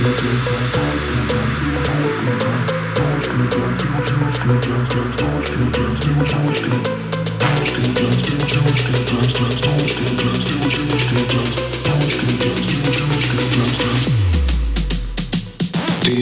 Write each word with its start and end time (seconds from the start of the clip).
Ты 0.00 0.06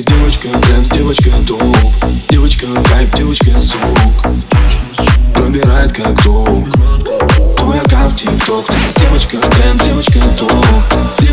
девочка, 0.03 0.49
дэнс, 0.49 0.89
девочка, 0.91 1.31
топ 1.47 1.63
Девочка, 2.31 2.67
хайп, 2.89 3.15
девочка, 3.15 3.61
сок 3.61 3.81
Пробирает 5.33 5.93
как 5.93 6.21
ток 6.25 6.67
Твоя 7.57 7.83
кап, 7.83 8.17
тик-ток 8.17 8.67
девочка, 8.97 9.37
дэнс, 9.39 9.83
девочка, 9.85 10.19
топ 10.37 11.28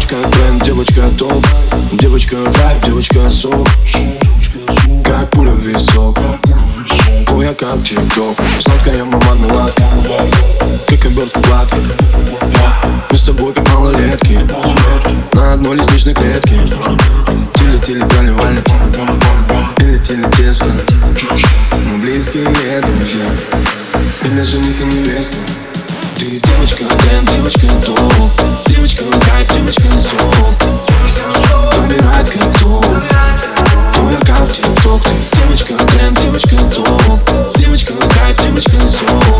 девочка, 0.00 0.16
дэнс, 0.38 0.62
девочка, 0.64 1.02
топ 1.18 1.46
Девочка, 1.92 2.36
хайп, 2.36 2.84
девочка, 2.84 3.30
сок. 3.30 3.66
Как 5.04 5.30
пуля 5.30 5.52
в 5.52 5.60
висок. 5.60 6.18
Твоя 7.26 7.52
кап, 7.54 7.82
тик-ток 7.84 8.36
Сладкая 8.60 9.04
мама, 9.04 9.34
младкая 9.36 9.88
как 10.88 11.06
обертка 11.06 11.40
гладкий 11.40 11.82
Мы 13.10 13.16
с 13.16 13.22
тобой 13.22 13.52
как 13.52 13.68
малолетки. 13.74 14.40
На 15.32 15.54
одной 15.54 15.76
лестничной 15.76 16.14
клетке. 16.14 16.60
Тили-тили 17.54 18.00
проливали 18.00 18.62
Или-тили 19.80 20.24
тесто. 20.36 20.66
Мы 21.86 21.98
близкие 21.98 22.44
друзья. 22.44 23.26
Или 24.22 24.42
жених 24.42 24.80
и 24.80 24.84
невеста. 24.84 25.36
Ты 26.20 26.26
девочка, 26.38 26.84
тренд, 26.84 27.30
девочка, 27.32 27.66
топ 27.86 28.30
Девочка, 28.68 29.04
кайф, 29.26 29.54
девочка, 29.54 29.79
Девочка 34.90 35.76
тренд, 35.86 36.20
девочка 36.20 36.56
топ 36.74 37.56
Девочка 37.58 37.92
хайп, 38.18 38.40
девочка 38.42 38.88
сок 38.88 39.39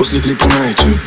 После 0.00 0.18
клипа 0.18 0.46
на 0.46 0.68
YouTube 0.68 0.98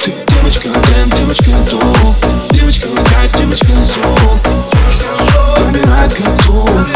Ты 0.00 0.12
девочка 0.26 0.70
тренд, 0.70 1.14
девочка 1.14 1.50
дом 1.70 2.16
Девочка 2.50 2.88
кайф, 3.14 3.32
девочка 3.36 3.80
сон 3.80 4.40
Выбирает 5.58 6.12
как 6.14 6.44
дом 6.44 6.88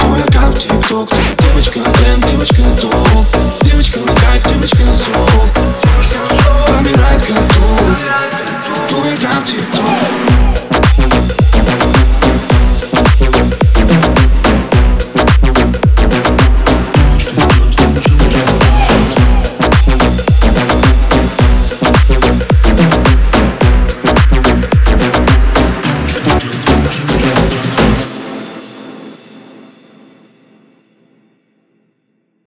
Твой 0.00 0.22
аккаунт 0.22 0.58
тик-ток? 0.58 1.12
Девочка 1.40 1.80
тренд, 1.80 2.26
девочка 2.26 2.62
дом 2.80 3.26
Девочка 3.64 3.98
кайф, 3.98 4.48
девочка 4.48 4.90
сон 4.94 5.53